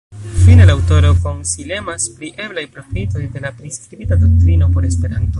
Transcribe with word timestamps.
Fine, 0.43 0.65
la 0.67 0.75
aŭtoro 0.75 1.09
konsilemas 1.25 2.07
pri 2.21 2.31
eblaj 2.45 2.63
profitoj 2.77 3.21
de 3.35 3.43
la 3.45 3.53
priskribita 3.59 4.17
doktrino 4.25 4.71
por 4.79 4.89
Esperanto. 4.89 5.29